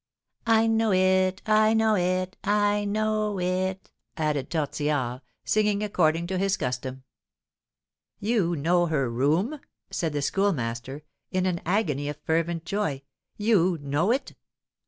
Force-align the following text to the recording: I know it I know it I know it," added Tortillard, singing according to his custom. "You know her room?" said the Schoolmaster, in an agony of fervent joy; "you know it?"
I 0.47 0.65
know 0.65 0.91
it 0.91 1.43
I 1.45 1.75
know 1.75 1.93
it 1.93 2.35
I 2.43 2.85
know 2.85 3.39
it," 3.39 3.91
added 4.17 4.49
Tortillard, 4.49 5.21
singing 5.45 5.83
according 5.83 6.25
to 6.25 6.39
his 6.39 6.57
custom. 6.57 7.03
"You 8.19 8.55
know 8.55 8.87
her 8.87 9.11
room?" 9.11 9.59
said 9.91 10.13
the 10.13 10.23
Schoolmaster, 10.23 11.03
in 11.29 11.45
an 11.45 11.61
agony 11.67 12.09
of 12.09 12.17
fervent 12.23 12.65
joy; 12.65 13.03
"you 13.37 13.77
know 13.79 14.09
it?" 14.09 14.33